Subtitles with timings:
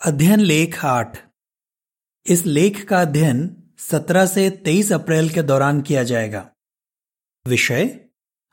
[0.00, 1.16] अध्ययन लेख आठ।
[2.26, 3.40] इस लेख का अध्ययन
[3.78, 6.50] 17 से 23 अप्रैल के दौरान किया जाएगा।
[7.46, 7.84] विषय,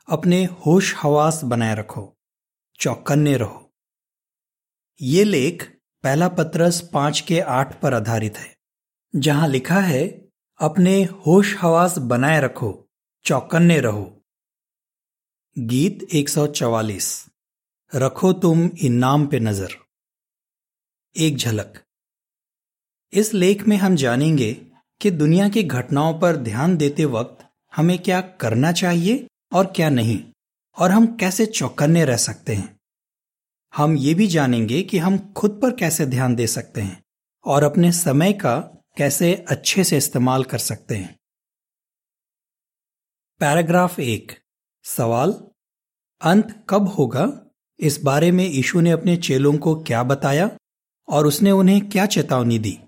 [0.08, 2.16] अपने होश हवास बनाए रखो,
[2.80, 3.72] चौकन्ने रहो।
[5.00, 5.64] ये लेख
[6.04, 8.56] पहला पत्रस पाँच के आठ पर आधारित है,
[9.14, 10.04] जहाँ लिखा है,
[10.60, 12.74] अपने होश हवास बनाए रखो,
[13.24, 14.24] चौकन्ने रहो।
[15.56, 17.26] गीत 144
[17.92, 19.85] रखो तुम इनाम पे नज़र।
[21.16, 21.82] एक झलक।
[23.12, 24.52] इस लेख में हम जानेंगे
[25.00, 27.46] कि दुनिया की घटनाओं पर ध्यान देते वक्त
[27.76, 30.24] हमें क्या करना चाहिए और क्या नहीं,
[30.76, 32.76] और हम कैसे चौकन्ने रह सकते हैं।
[33.76, 37.02] हम ये भी जानेंगे कि हम खुद पर कैसे ध्यान दे सकते हैं
[37.44, 38.58] और अपने समय का
[38.96, 41.18] कैसे अच्छे से इस्तेमाल कर सकते हैं।
[43.40, 44.32] पैराग्राफ एक।
[44.84, 45.32] सवाल,
[46.20, 47.46] अंत कब होगा?
[47.80, 50.50] इस बारे में यीशु ने अपने चेलों को क्या बताया?
[51.08, 52.78] और उसने उन्हें क्या चेतावनी दी?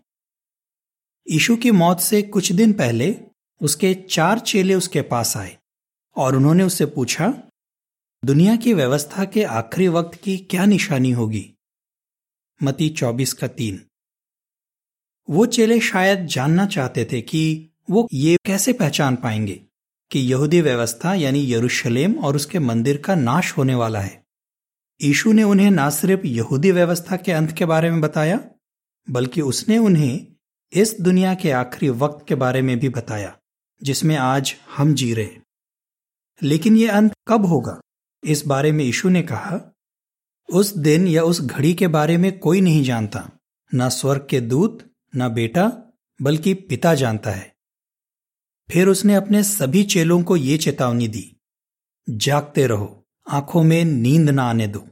[1.30, 3.20] यीशु की मौत से कुछ दिन पहले
[3.62, 5.58] उसके चार चेले उसके पास आए
[6.16, 7.42] और उन्होंने उससे पूछा,
[8.24, 11.54] दुनिया की व्यवस्था के आखिरी वक्त की क्या निशानी होगी?
[12.62, 13.84] मती चौबीस का तीन।
[15.30, 19.60] वो चेले शायद जानना चाहते थे कि वो ये कैसे पहचान पाएँगे
[20.10, 24.27] कि यहूदी व्यवस्था यानी यरूशलेम और उसके मंदिर का नाश होने वाला है।
[25.02, 28.50] यीशु ने उन्हें न सिर्फ़ यहूदी व्यवस्था के अंत के बारे में बताया,
[29.10, 30.26] बल्कि उसने उन्हें
[30.72, 33.38] इस दुनिया के आखिरी वक्त के बारे में भी बताया,
[33.82, 35.28] जिसमें आज हम जी रहे
[36.42, 37.80] लेकिन यह अंत कब होगा?
[38.24, 39.74] इस बारे में यीशु ने कहा,
[40.52, 43.30] उस दिन या उस घड़ी के बारे में कोई नहीं जानता,
[43.74, 47.56] ना स्वर्ग के दूत, ना बेटा, बल्कि पिता जानता है।
[48.70, 51.36] फिर उसने अपने सभी चेलों को ये चेतावनी दी,
[52.10, 52.97] जागते रहो।
[53.30, 54.88] आँखों में नींद ना आने दो।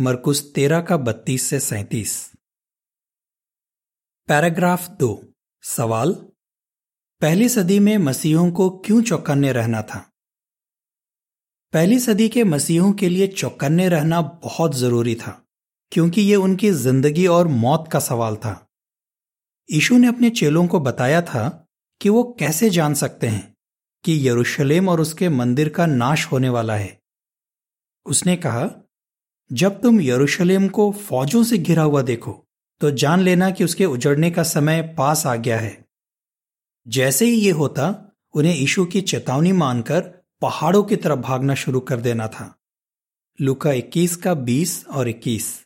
[0.00, 2.32] मरकुस तेरह का बत्तीस से सैतीस।
[4.28, 5.24] पैराग्राफ दो।
[5.62, 6.12] सवाल,
[7.20, 10.10] पहली सदी में मसीहों को क्यों चौकन्ने रहना था?
[11.72, 15.46] पहली सदी के मसीहों के लिए चौकन्ने रहना बहुत ज़रूरी था,
[15.92, 18.66] क्योंकि यह उनकी ज़िंदगी और मौत का सवाल था।
[19.72, 21.66] यीशु ने अपने चेलों को बताया था
[22.00, 23.54] कि वो कैसे जान सकते हैं
[24.04, 27.03] कि यरूशलेम और उसके मंदिर का नाश होने वाला है।
[28.06, 28.70] उसने कहा,
[29.52, 32.40] जब तुम यरूशलेम को फौजों से घिरा हुआ देखो
[32.80, 35.84] तो जान लेना कि उसके उजड़ने का समय पास आ गया है।
[36.88, 40.00] जैसे ही ये होता, उन्हें यीशु की चेतावनी मानकर
[40.42, 42.54] पहाड़ों की तरफ़ भागना शुरू कर देना था।
[43.40, 45.64] लुका 21 का 20 और 21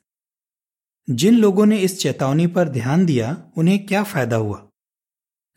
[1.10, 4.68] जिन लोगों ने इस चेतावनी पर ध्यान दिया, उन्हें क्या फ़ायदा हुआ?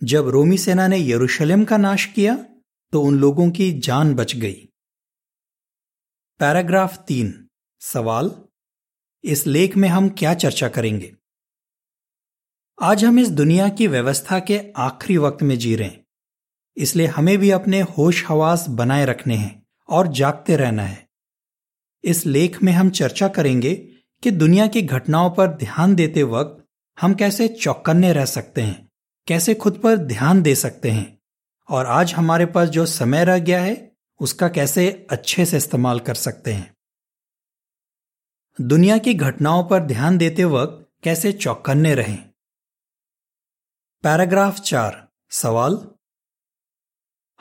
[0.03, 2.36] जब रोमी सेना ने यरूशलेम का नाश किया
[2.94, 4.70] तो उन लोगों की जान बच गई।
[6.41, 7.47] पैराग्राफ तीन,
[7.81, 8.31] सवाल,
[9.24, 11.13] इस लेख में हम क्या चर्चा करेंगे?
[12.81, 16.06] आज हम इस दुनिया की व्यवस्था के आखिरी वक्त में जी रहे हैं,
[16.78, 21.07] इसलिए हमें भी अपने होश हवास बनाए रखने हैं और जागते रहना है।
[22.03, 23.75] इस लेख में हम चर्चा करेंगे
[24.24, 26.66] कि दुनिया की घटनाओं पर ध्यान देते वक्त
[27.01, 28.90] हम कैसे चौकन्ने रह सकते हैं,
[29.28, 31.19] कैसे खुद पर ध्यान दे सकते हैं,
[31.69, 33.91] और आज हमारे पास जो समय रह गया है
[34.21, 36.75] उसका कैसे अच्छे से इस्तेमाल कर सकते हैं?
[38.61, 42.29] दुनिया की घटनाओं पर ध्यान देते वक्त कैसे चौकन्ने रहें?
[44.03, 45.91] पैराग्राफ चार, सवाल?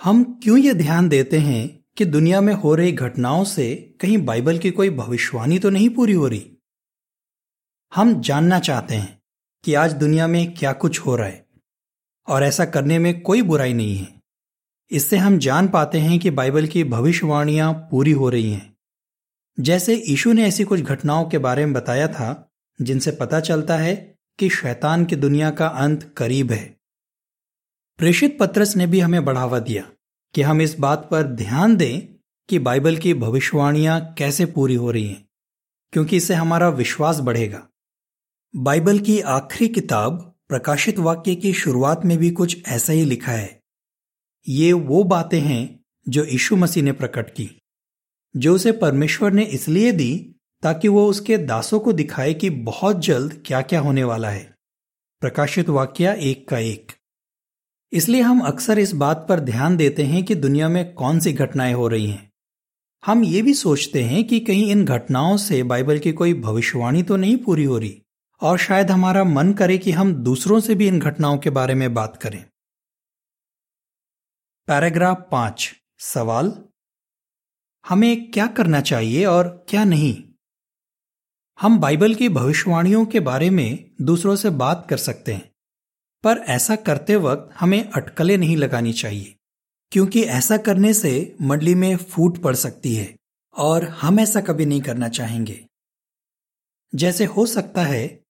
[0.02, 4.58] हम क्यों यह ध्यान देते हैं कि दुनिया में हो रही घटनाओं से कहीं बाइबल
[4.58, 6.56] की कोई भविष्यवाणी तो नहीं पूरी हो रही?
[7.94, 9.22] हम जानना चाहते हैं
[9.64, 11.46] कि आज दुनिया में क्या कुछ हो रहा है
[12.28, 14.19] और ऐसा करने में कोई बुराई नहीं है।
[14.90, 18.76] इससे हम जान पाते हैं कि बाइबल की भविष्यवाणियाँ पूरी हो रही हैं।
[19.60, 22.52] जैसे यीशु ने ऐसी कुछ घटनाओं के बारे में बताया था,
[22.82, 26.76] जिनसे पता चलता है कि शैतान की दुनिया का अंत करीब है।
[27.98, 29.82] प्रेषित पत्रस ने भी हमें बढ़ावा दिया
[30.34, 32.00] कि हम इस बात पर ध्यान दें
[32.48, 35.28] कि बाइबल की भविष्यवाणियाँ कैसे पूरी हो रही हैं,
[35.92, 37.66] क्योंकि इससे हमारा विश्वास बढ़ेगा।
[38.56, 43.59] बाइबल की आखिरी किताब प्रकाशित वाक्य की शुरुआत में भी कुछ ऐसा ही लिखा है।
[44.46, 47.50] ये वो बातें हैं जो यीशु मसीह ने प्रकट की,
[48.34, 53.42] जो उसे परमेश्वर ने इसलिए दी ताकि वो उसके दासों को दिखाए कि बहुत जल्द
[53.46, 54.54] क्या क्या होने वाला है।
[55.22, 56.92] प्रकाशित वाक्य एक का एक।
[57.92, 61.72] इसलिए हम अक्सर इस बात पर ध्यान देते हैं कि दुनिया में कौन सी घटनाएँ
[61.74, 62.30] हो रही हैं।
[63.02, 67.16] हम ये भी सोचते हैं कि कहीं इन घटनाओं से बाइबल की कोई भविष्यवाणी तो
[67.16, 68.02] नहीं पूरी हो रही,
[68.42, 71.92] और शायद हमारा मन करे कि हम दूसरों से भी इन घटनाओं के बारे में
[71.94, 72.44] बात करें।
[74.70, 76.64] पैराग्राफ पाँच, सवाल।
[77.88, 80.22] हमें क्या करना चाहिए और क्या नहीं?
[81.60, 85.50] हम बाइबल की भविष्यवाणियों के बारे में दूसरों से बात कर सकते हैं,
[86.24, 89.36] पर ऐसा करते वक्त हमें अटकलें नहीं लगानी चाहिए,
[89.92, 93.16] क्योंकि ऐसा करने से मंडली में फूट पड़ सकती है
[93.56, 95.66] और हम ऐसा कभी नहीं करना चाहेंगे।
[96.94, 98.20] जैसे हो सकता है,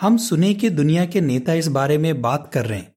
[0.00, 2.91] हम सुने कि दुनिया के नेता इस बारे में बात कर रहे हैं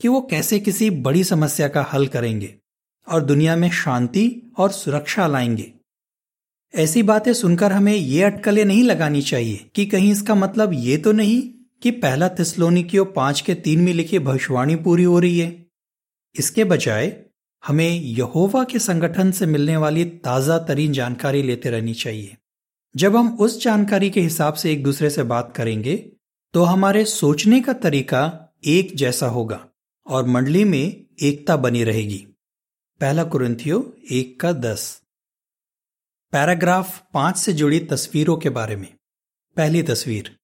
[0.00, 2.54] कि वो कैसे किसी बड़ी समस्या का हल करेंगे
[3.08, 5.72] और दुनिया में शांति और सुरक्षा लाएँगे।
[6.74, 11.12] ऐसी बातें सुनकर हमें ये अटकलें नहीं लगानी चाहिए कि कहीं इसका मतलब ये तो
[11.12, 11.40] नहीं
[11.82, 15.66] कि पहला तिस्लोनिकियो पाँच के तीन में लिखी भविष्यवाणी पूरी हो रही है।
[16.34, 17.16] इसके बजाय,
[17.64, 22.36] हमें यहोवा के संगठन से मिलने वाली ताज़ा तरीन जानकारी लेते रहनी चाहिए।
[22.94, 25.96] जब हम उस जानकारी के हिसाब से एक दूसरे से बात करेंगे
[26.54, 29.67] तो हमारे सोचने का तरीका एक जैसा होगा।
[30.08, 32.26] और मंडली में एकता बनी रहेगी।
[33.00, 35.02] पहला कुरंथियो एक का दस।
[36.32, 38.94] पैराग्राफ पाँच से जुड़ी तस्वीरों के बारे में।
[39.56, 40.38] पहली तस्वीर।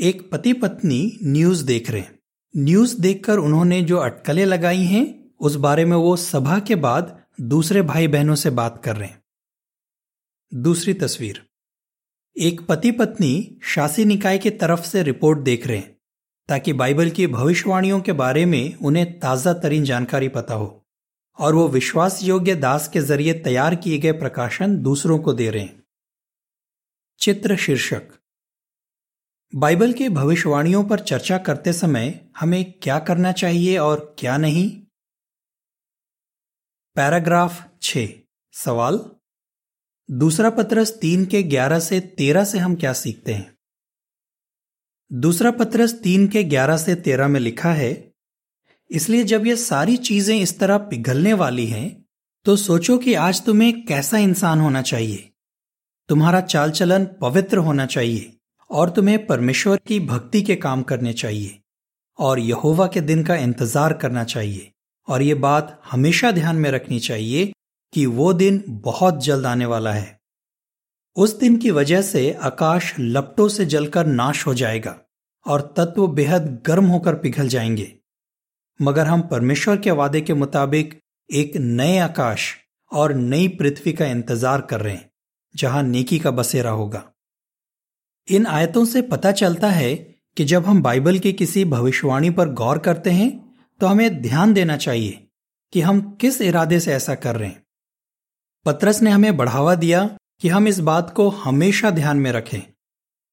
[0.00, 2.18] एक पति पत्नी न्यूज़ देख रहे हैं।
[2.56, 7.82] न्यूज़ देखकर उन्होंने जो अटकलें लगाई हैं, उस बारे में वो सभा के बाद दूसरे
[7.82, 9.22] भाई बहनों से बात कर रहे हैं।
[10.54, 11.46] दूसरी तस्वीर।
[12.38, 16.01] एक पति पत्नी शासी निकाय की तरफ़ से रिपोर्ट देख रहे हैं।
[16.48, 20.86] ताकि बाइबल की भविष्यवाणियों के बारे में उन्हें ताज़ा तरीन जानकारी पता हो
[21.38, 25.68] और वो विश्वास योग्य दास के ज़रिए तैयार किए गए प्रकाशन दूसरों को दे रहे
[27.18, 28.02] चित्र शीर्षक।
[29.54, 34.82] बाइबल की भविष्यवाणियों पर चर्चा करते समय हमें क्या करना चाहिए और क्या नहीं?
[36.96, 37.98] पैराग्राफ छ।
[38.52, 39.10] सवाल?
[40.10, 43.51] दूसरा पत्रस तीन के ग्यारह से तेरह से हम क्या सीखते हैं?
[45.10, 48.12] दूसरा पत्रस तीन के ग्यारह से तेरह में लिखा है,
[48.90, 51.90] इसलिए जब ये सारी चीज़ें इस तरह पिघलने वाली हैं
[52.46, 55.28] तो सोचो कि आज तुम्हें कैसा इंसान होना चाहिए।
[56.08, 58.32] तुम्हारा चाल चलन पवित्र होना चाहिए
[58.70, 61.58] और तुम्हें परमेश्वर की भक्ति के काम करने चाहिए
[62.18, 64.70] और यहोवा के दिन का इंतज़ार करना चाहिए
[65.08, 67.52] और ये बात हमेशा ध्यान में रखनी चाहिए
[67.92, 70.18] कि वो दिन बहुत जल्द आने वाला है।
[71.16, 74.94] उस दिन की वजह से आकाश लपटों से जलकर नाश हो जाएगा
[75.46, 77.92] और तत्व बेहद गर्म होकर पिघल जाएँगे।
[78.80, 80.98] मगर हम परमेश्वर के वादे के मुताबिक
[81.30, 82.46] एक नए आकाश
[82.92, 85.10] और नई पृथ्वी का इंतज़ार कर रहे हैं,
[85.54, 87.02] जहाँ नेकी का बसेरा होगा।
[88.28, 89.94] इन आयतों से पता चलता है
[90.36, 93.30] कि जब हम बाइबल की किसी भविष्यवाणी पर गौर करते हैं
[93.80, 95.26] तो हमें ध्यान देना चाहिए
[95.72, 97.62] कि हम किस इरादे से ऐसा कर रहे हैं।
[98.66, 100.08] पत्रस ने हमें बढ़ावा दिया
[100.42, 102.60] कि हम इस बात को हमेशा ध्यान में रखें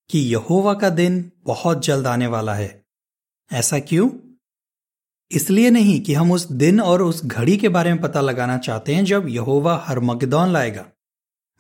[0.10, 2.86] कि यहोवा का दिन बहुत जल्द आने वाला है।
[3.54, 4.10] ऐसा क्यों?
[5.32, 8.96] इसलिए नहीं कि हम उस दिन और उस घड़ी के बारे में पता लगाना चाहते
[8.96, 10.86] हैं जब यहोवा हर मगदौन लाएगा,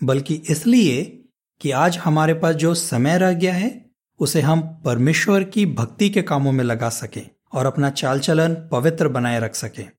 [0.03, 1.23] बल्कि इसलिए
[1.61, 3.85] कि आज हमारे पास जो समय रह गया है,
[4.19, 9.07] उसे हम परमेश्वर की भक्ति के कामों में लगा सकें और अपना चाल चलन पवित्र
[9.07, 9.89] बनाए रख सकें।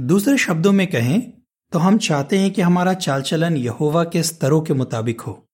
[0.00, 1.32] दूसरे शब्दों में कहें
[1.72, 5.46] तो हम चाहते हैं कि हमारा चाल चलन यहोवा के स्तरों के मुताबिक हो,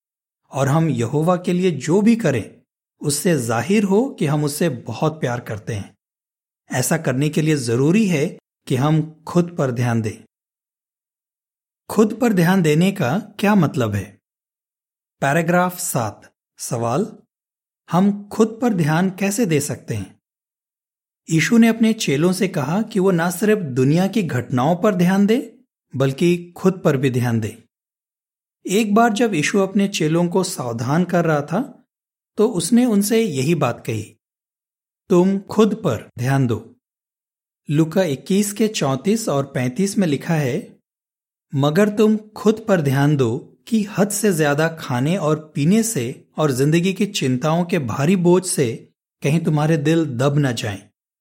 [0.53, 2.63] और हम यहोवा के लिए जो भी करें,
[3.01, 5.95] उससे ज़ाहिर हो कि हम उससे बहुत प्यार करते हैं।
[6.73, 10.25] ऐसा करने के लिए ज़रूरी है कि हम खुद पर ध्यान दें।
[11.89, 14.19] खुद पर ध्यान देने का क्या मतलब है?
[15.21, 17.17] पैराग्राफ सात, सवाल,
[17.91, 20.21] हम खुद पर ध्यान कैसे दे सकते हैं?
[21.31, 25.27] यीशु ने अपने चेलों से कहा कि वो ना सिर्फ़ दुनिया की घटनाओं पर ध्यान
[25.27, 25.52] दे
[25.95, 27.57] बल्कि खुद पर भी ध्यान दे।
[28.67, 31.61] एक बार जब यीशु अपने चेलों को सावधान कर रहा था
[32.39, 34.03] तो उसने उनसे यही बात कही,
[35.11, 36.65] तुम खुद पर ध्यान दो।
[37.69, 40.79] लुका 21 के 34 और 35 में लिखा है,
[41.53, 43.37] मगर तुम खुद पर ध्यान दो
[43.69, 46.05] कि हद से ज़्यादा खाने और पीने से
[46.39, 48.69] और ज़िंदगी की चिंताओं के भारी बोझ से
[49.23, 50.81] कहीं तुम्हारे दिल दब न जाएँ,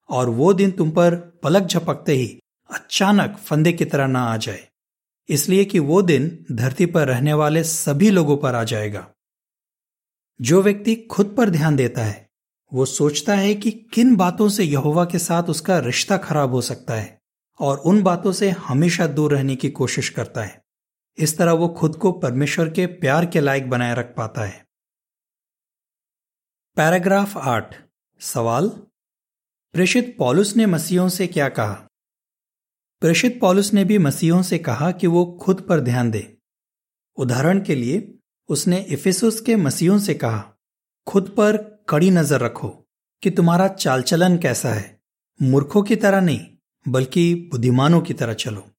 [0.09, 2.27] और वो दिन तुम पर पलक झपकते ही
[2.71, 4.67] अचानक फंदे की तरह ना आ जाए।
[5.29, 9.11] इसलिए कि वो दिन धरती पर रहने वाले सभी लोगों पर आ जाएगा।
[10.41, 12.29] जो व्यक्ति खुद पर ध्यान देता है,
[12.73, 16.93] वो सोचता है कि किन बातों से यहोवा के साथ उसका रिश्ता खराब हो सकता
[16.93, 17.21] है
[17.59, 20.63] और उन बातों से हमेशा दूर रहने की कोशिश करता है।
[21.17, 24.65] इस तरह वो खुद को परमेश्वर के प्यार के लायक बनाए रख पाता है।
[26.75, 27.87] पैराग्राफ आठ,
[28.19, 28.69] सवाल?
[29.73, 31.87] प्रेषित पॉलुस ने मसीहों से क्या कहा?
[33.01, 36.37] प्रेषित पॉलुस ने भी मसीहों से कहा कि वो खुद पर ध्यान दे।
[37.17, 40.53] उदाहरण के लिए, उसने इफिसुस के मसीहों से कहा,
[41.07, 41.57] खुद पर
[41.89, 42.87] कड़ी नज़र रखो
[43.23, 45.01] कि तुम्हारा चालचलन कैसा है।
[45.41, 46.39] मूर्खों की तरह नहीं,
[46.87, 48.71] बल्कि बुद्धिमानों की तरह चलो।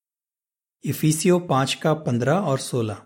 [0.84, 3.02] इफिसियो पाँच का पंद्रह और सोलह।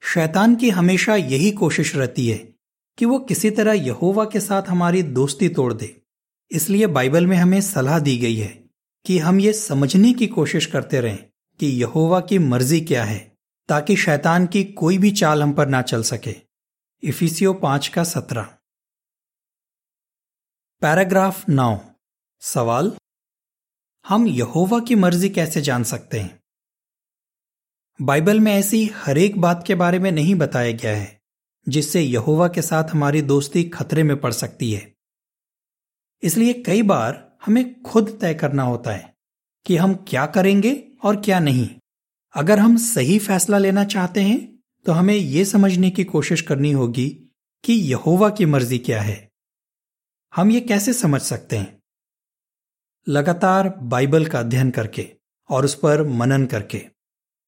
[0.00, 2.54] शैतान की हमेशा यही कोशिश रहती है
[2.98, 6.02] कि वो किसी तरह यहोवा के साथ हमारी दोस्ती तोड़ दे।
[6.50, 8.65] इसलिए बाइबल में हमें सलाह दी गई है
[9.06, 11.24] कि हम ये समझने की कोशिश करते रहें
[11.60, 13.36] कि यहोवा की मर्ज़ी क्या है,
[13.68, 16.34] ताकि शैतान की कोई भी चाल हम पर ना चल सके।
[17.02, 18.42] इफिसियो पाँच का सत्रह।
[20.80, 21.80] पैराग्राफ नौ।
[22.40, 22.96] सवाल,
[24.08, 26.40] हम यहोवा की मर्ज़ी कैसे जान सकते हैं?
[28.02, 31.20] बाइबल में ऐसी हर एक बात के बारे में नहीं बताया गया है,
[31.68, 34.94] जिससे यहोवा के साथ हमारी दोस्ती खतरे में पड़ सकती है।
[36.22, 39.14] इसलिए कई बार हमें खुद तय करना होता है
[39.66, 40.72] कि हम क्या करेंगे
[41.04, 41.68] और क्या नहीं।
[42.34, 44.38] अगर हम सही फैसला लेना चाहते हैं
[44.86, 47.08] तो हमें यह समझने की कोशिश करनी होगी
[47.64, 49.28] कि यहोवा की मर्ज़ी क्या है।
[50.32, 51.76] हम ये कैसे समझ सकते हैं?
[53.06, 55.08] लगातार बाइबल का अध्ययन करके
[55.50, 56.82] और उस पर मनन करके।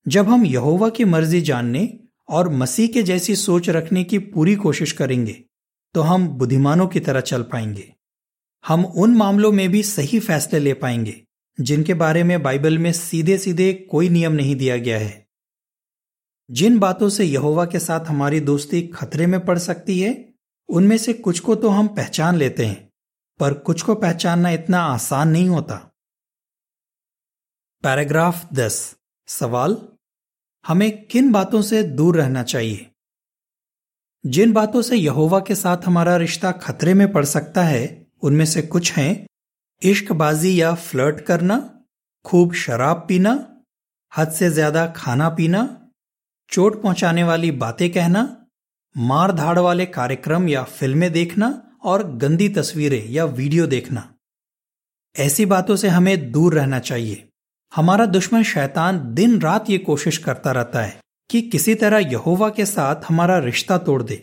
[0.06, 4.92] जब हम यहोवा की मर्ज़ी जानने और मसीह के जैसी सोच रखने की पूरी कोशिश
[4.92, 5.44] करेंगे
[5.94, 7.92] तो हम बुद्धिमानों की तरह चल पाएँगे।
[8.66, 11.26] हम उन मामलों में भी सही फैसले ले पाएँगे,
[11.60, 15.28] जिनके बारे में बाइबल में सीधे सीधे कोई नियम नहीं दिया गया है।
[16.50, 20.34] जिन बातों से यहोवा के साथ हमारी दोस्ती खतरे में पड़ सकती है,
[20.68, 22.92] उनमें से कुछ को तो हम पहचान लेते हैं,
[23.40, 25.74] पर कुछ को पहचानना इतना आसान नहीं होता।
[27.82, 28.96] पैराग्राफ दस।
[29.26, 29.88] सवाल,
[30.66, 32.90] हमें किन बातों से दूर रहना चाहिए?
[34.26, 38.62] जिन बातों से यहोवा के साथ हमारा रिश्ता खतरे में पड़ सकता है उनमें से
[38.62, 39.26] कुछ हैं,
[39.82, 41.84] इश्कबाजी या फ्लर्ट करना,
[42.24, 43.32] खूब शराब पीना,
[44.16, 45.90] हद से ज़्यादा खाना पीना,
[46.50, 48.46] चोट पहुँचाने वाली बातें कहना,
[48.96, 51.50] मार धाड़ वाले कार्यक्रम या फ़िल्में देखना
[51.84, 54.08] और गंदी तस्वीरें या वीडियो देखना।
[55.16, 57.28] ऐसी बातों से हमें दूर रहना चाहिए।
[57.72, 62.66] हमारा दुश्मन शैतान दिन रात ये कोशिश करता रहता है कि किसी तरह यहोवा के
[62.66, 64.16] साथ हमारा रिश्ता तोड़ दे।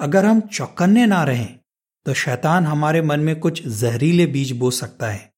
[0.00, 1.58] अगर हम चौकन्ने ना रहें
[2.06, 5.32] तो शैतान हमारे मन में कुछ जहरीले बीज बो सकता है।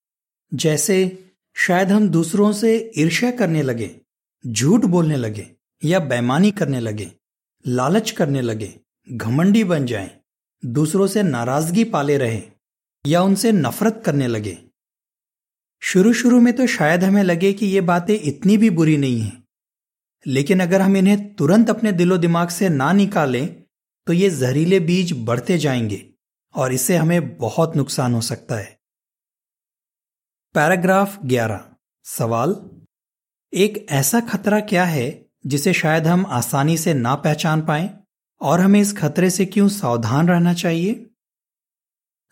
[0.55, 0.97] जैसे
[1.57, 3.91] शायद हम दूसरों से ईर्ष्या करने लगे
[4.47, 5.47] झूठ बोलने लगे
[5.85, 7.11] या बेमानी करने लगे
[7.65, 8.73] लालच करने लगे
[9.13, 10.11] घमंडी बन जाएँ,
[10.63, 12.43] दूसरों से नाराज़गी पाले रहे
[13.07, 14.59] या उनसे नफरत करने लगे।
[15.83, 19.45] शुरू शुरू में तो शायद हमें लगे कि ये बातें इतनी भी बुरी नहीं हैं।
[20.27, 23.47] लेकिन अगर हम इन्हें तुरंत अपने दिलो दिमाग से ना निकालें
[24.07, 26.16] तो ये जहरीले बीज बढ़ते जाएँगे।
[26.57, 28.81] और इससे हमें बहुत नुकसान हो सकता है।
[30.55, 32.71] पैराग्राफ 11 सवाल,
[33.55, 37.99] एक ऐसा खतरा क्या है जिसे शायद हम आसानी से ना पहचान पाए
[38.41, 41.11] और हमें इस खतरे से क्यों सावधान रहना चाहिए?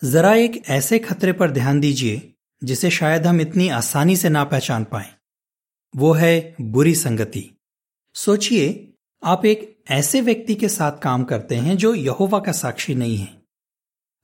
[0.04, 4.85] जरा एक ऐसे खतरे पर ध्यान दीजिए जिसे शायद हम इतनी आसानी से ना पहचान
[4.85, 5.14] पाए।
[5.97, 7.50] वो है बुरी संगति।
[8.14, 13.16] सोचिए, आप एक ऐसे व्यक्ति के साथ काम करते हैं जो यहोवा का साक्षी नहीं
[13.16, 13.44] है।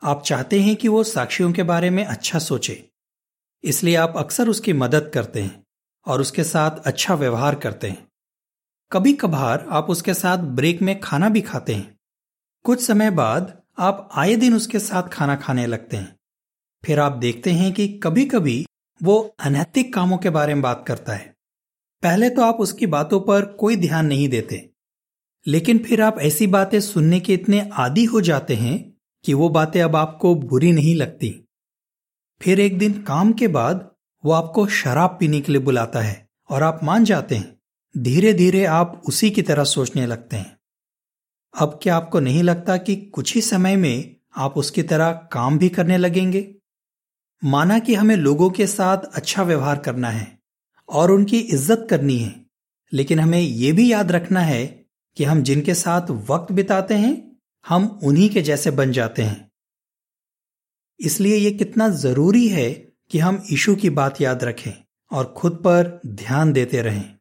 [0.02, 2.90] आप चाहते हैं कि वो साक्षियों के बारे में अच्छा सोचे।
[3.64, 5.64] इसलिए आप अक्सर उसकी मदद करते हैं
[6.06, 8.08] और उसके साथ अच्छा व्यवहार करते हैं।
[8.92, 11.98] कभी कभार आप उसके साथ ब्रेक में खाना भी खाते हैं।
[12.64, 16.16] कुछ समय बाद आप आए दिन उसके साथ खाना खाने लगते हैं।
[16.84, 18.66] फिर आप देखते हैं कि कभी कभी
[19.02, 21.34] वो अनैतिक कामों के बारे में बात करता है।
[22.02, 24.70] पहले तो आप उसकी बातों पर कोई ध्यान नहीं देते।
[25.46, 28.89] लेकिन फिर आप ऐसी बातें सुनने के इतने आदि हो जाते हैं
[29.24, 31.48] कि वो बातें अब आपको बुरी नहीं लगती।
[32.40, 33.90] फिर एक दिन काम के बाद
[34.24, 38.64] वो आपको शराब पीने के लिए बुलाता है और आप मान जाते हैं धीरे धीरे
[38.64, 40.58] आप उसी की तरह सोचने लगते हैं।
[41.54, 45.68] अब क्या आपको नहीं लगता कि कुछ ही समय में आप उसकी तरह काम भी
[45.68, 46.54] करने लगेंगे?
[47.44, 50.38] माना कि हमें लोगों के साथ अच्छा व्यवहार करना है
[50.88, 52.34] और उनकी इज़्ज़त करनी है,
[52.92, 54.66] लेकिन हमें यह भी याद रखना है
[55.16, 57.29] कि हम जिनके साथ वक्त बिताते हैं
[57.68, 59.50] हम उन्हीं के जैसे बन जाते हैं।
[61.00, 62.70] इसलिए यह कितना ज़रूरी है
[63.10, 67.18] कि हम ईशु की बात याद रखें और खुद पर ध्यान देते रहें।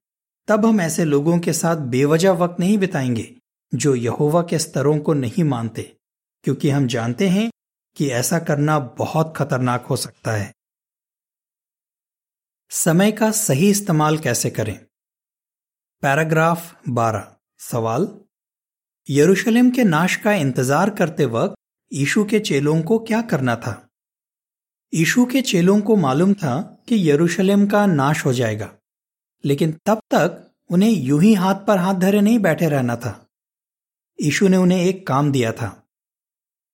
[0.48, 3.36] तब हम ऐसे लोगों के साथ बेवजह वक्त नहीं बिताएँगे
[3.76, 5.98] जो यहोवा के स्तरों को नहीं मानते,
[6.44, 7.52] क्योंकि हम जानते हैं
[7.96, 10.54] कि ऐसा करना बहुत खतरनाक हो सकता है।
[12.70, 14.86] समय का सही इस्तेमाल कैसे करें?
[16.02, 18.22] पैराग्राफ 12 सवाल
[19.10, 21.56] यरूशलेम के नाश का इंतज़ार करते वक्त
[21.92, 23.72] ईशु के चेलों को क्या करना था?
[24.94, 26.58] ईशु के चेलों को मालूम था
[26.90, 28.70] कि यरूशलेम का नाश हो जाएगा,
[29.44, 33.14] लेकिन तब तक उन्हें यूँ ही हाथ पर हाथ धरे नहीं बैठे रहना था।
[34.20, 35.72] यीशु ने उन्हें एक काम दिया था।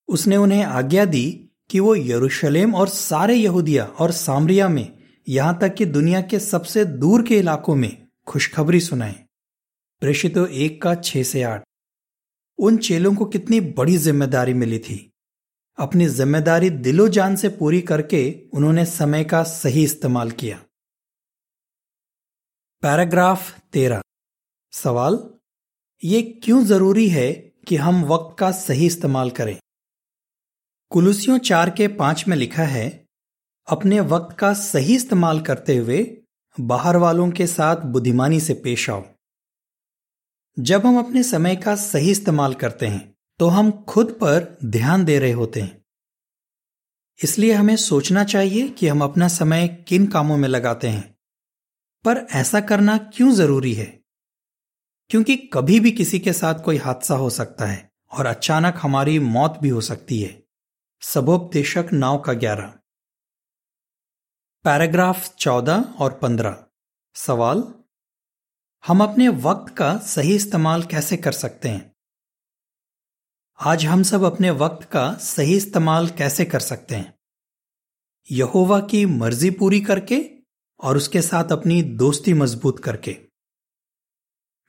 [0.08, 1.24] उसने उन्हें आज्ञा दी
[1.70, 4.88] कि वो यरूशलेम और सारे यहूदिया और सामरिया में
[5.26, 9.14] यहाँ तक कि दुनिया के सबसे दूर के इलाकों में खुशखबरी सुनाएँ।
[10.02, 11.64] प्रेषितो एक का छह से आठ।
[12.58, 14.98] उन चेलों को कितनी बड़ी ज़िम्मेदारी मिली थी।
[15.78, 18.20] अपनी ज़िम्मेदारी दिलो जान से पूरी करके
[18.54, 20.58] उन्होंने समय का सही इस्तेमाल किया।
[22.82, 24.02] पैराग्राफ तेरह।
[24.72, 25.18] सवाल,
[26.02, 27.32] ये क्यों ज़रूरी है
[27.68, 29.56] कि हम वक्त का सही इस्तेमाल करें?
[30.90, 32.88] कुलुसियों चार के पाँच में लिखा है,
[33.68, 36.04] अपने वक्त का सही इस्तेमाल करते हुए
[36.58, 39.04] बाहर वालों के साथ बुद्धिमानी से पेश आओ।
[40.58, 45.18] जब हम अपने समय का सही इस्तेमाल करते हैं तो हम खुद पर ध्यान दे
[45.18, 45.84] रहे होते हैं।
[47.24, 51.18] इसलिए हमें सोचना चाहिए कि हम अपना समय किन कामों में लगाते हैं।
[52.04, 54.00] पर ऐसा करना क्यों ज़रूरी है?
[55.10, 59.58] क्योंकि कभी भी किसी के साथ कोई हादसा हो सकता है और अचानक हमारी मौत
[59.62, 60.42] भी हो सकती है।
[61.00, 62.74] सबोपदेशक नाव का ग्यारह।
[64.64, 66.64] पैराग्राफ चौदह और पंद्रह।
[67.14, 67.74] सवाल
[68.84, 71.92] हम अपने वक्त का सही इस्तेमाल कैसे कर सकते हैं?
[73.60, 77.14] आज हम सब अपने वक्त का सही इस्तेमाल कैसे कर सकते हैं?
[78.30, 80.30] यहोवा की मर्ज़ी पूरी करके
[80.80, 83.18] और उसके साथ अपनी दोस्ती मज़बूत करके।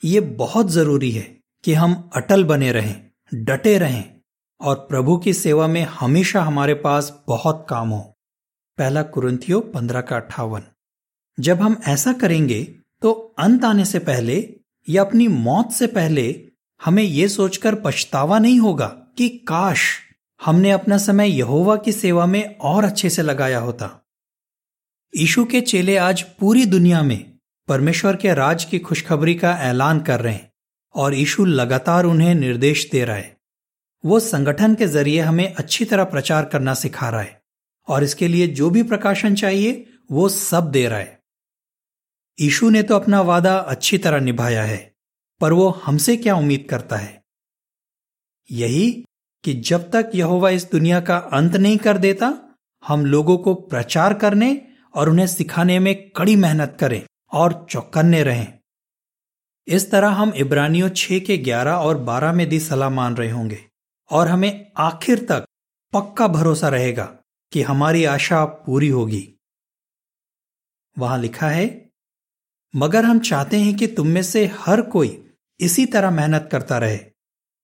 [0.04, 4.22] ये बहुत ज़रूरी है कि हम अटल बने रहें, डटे रहें
[4.62, 8.18] और प्रभु की सेवा में हमेशा हमारे पास बहुत काम हो।
[8.78, 10.64] पहला कुरंथियो पंद्रह का अट्ठावन।
[11.40, 14.56] जब हम ऐसा करेंगे तो अंत आने से पहले
[14.90, 16.44] या अपनी मौत से पहले
[16.86, 18.88] हमें यह सोचकर पछतावा नहीं होगा
[19.18, 20.00] कि काश
[20.46, 24.08] हमने अपना समय यहोवा की सेवा में और अच्छे से लगाया होता।
[25.18, 27.38] ईशु के चेले आज पूरी दुनिया में
[27.68, 30.52] परमेश्वर के राज की खुशखबरी का ऐलान कर रहे हैं
[30.96, 33.38] और ईशु लगातार उन्हें निर्देश दे रहा है।
[34.06, 37.42] वो संगठन के ज़रिए हमें अच्छी तरह प्रचार करना सिखा रहा है
[37.88, 41.17] और इसके लिए जो भी प्रकाशन चाहिए, वो सब दे रहा है।
[42.42, 44.96] ईशु ने तो अपना वादा अच्छी तरह निभाया है,
[45.42, 47.24] पर वो हमसे क्या उम्मीद करता है?
[48.52, 49.06] यही
[49.44, 54.14] कि जब तक यहोवा इस दुनिया का अंत नहीं कर देता, हम लोगों को प्रचार
[54.14, 58.54] करने और उन्हें सिखाने में कड़ी मेहनत करें और चौकन्ने रहें।
[59.68, 63.60] इस तरह हम इब्रानियों छह के ग्यारह और बारह में दी सलाह मान रहे होंगे
[64.12, 65.48] और हमें आखिर तक
[65.94, 67.06] पक्का भरोसा रहेगा
[67.52, 69.40] कि हमारी आशा पूरी होगी।
[70.98, 71.87] वहाँ लिखा है
[72.78, 76.98] मगर हम चाहते हैं कि तुम में से हर कोई इसी तरह मेहनत करता रहे,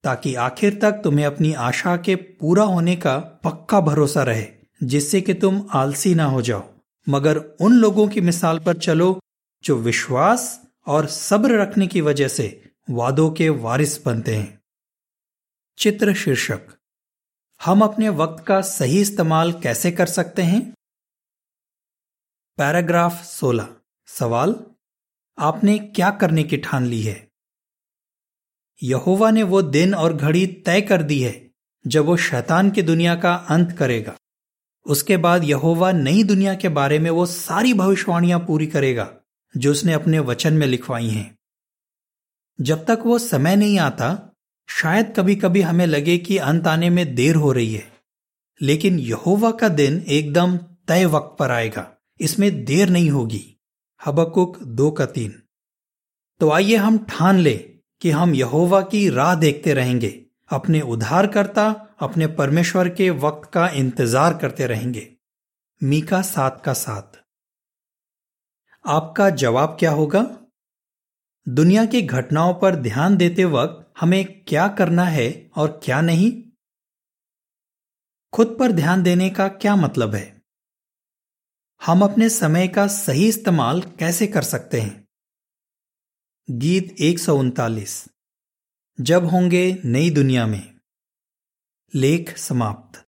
[0.04, 4.46] ताकि आखिर तक तुम्हें अपनी आशा के पूरा होने का पक्का भरोसा रहे,
[4.84, 6.74] जिससे कि तुम आलसी ना हो जाओ।
[7.10, 9.20] मगर उन लोगों की मिसाल पर चलो,
[9.64, 14.62] जो विश्वास और सब्र रखने की वजह से वादों के वारिस बनते हैं।
[15.78, 16.62] चित्र शीर्षक।
[17.66, 20.74] हम अपने वक्त का सही इस्तेमाल कैसे कर सकते हैं?
[22.58, 23.68] पैराग्राफ 16
[24.08, 24.56] सवाल
[25.38, 27.28] आपने क्या करने की ठान ली है?
[28.84, 31.52] यहोवा ने वो दिन और घड़ी तय कर दी है,
[31.88, 34.16] जब वो शैतान की दुनिया का अंत करेगा।
[34.86, 39.14] उसके बाद यहोवा नई दुनिया के बारे में वो सारी भविष्यवाणियाँ पूरी करेगा,
[39.58, 41.38] जो उसने अपने वचन में लिखवाई हैं।
[42.62, 44.36] जब तक वो समय नहीं आता,
[44.70, 47.94] शायद कभी कभी हमें लगे कि अंत आने में देर हो रही है।
[48.62, 53.53] लेकिन यहोवा का दिन एकदम तय वक्त पर आएगा, इसमें देर नहीं होगी।
[54.06, 55.44] हबकुक दो का तीन।
[56.40, 57.54] तो आइए हम ठान ले
[58.02, 64.38] कि हम यहोवा की राह देखते रहेंगे, अपने उद्धारकर्ता, अपने परमेश्वर के वक्त का इंतज़ार
[64.38, 65.16] करते रहेंगे।
[65.84, 67.24] मीका सात का सात।
[68.88, 70.38] आपका जवाब क्या होगा?
[71.50, 76.32] दुनिया की घटनाओं पर ध्यान देते वक्त हमें क्या करना है और क्या नहीं?
[78.34, 80.33] खुद पर ध्यान देने का क्या मतलब है?
[81.82, 85.08] हम अपने समय का सही इस्तेमाल कैसे कर सकते हैं?
[86.50, 88.10] गीत एक सौ उनतालीस।
[89.02, 90.76] जब होंगे नई दुनिया में।
[91.96, 93.03] लेख समाप्त।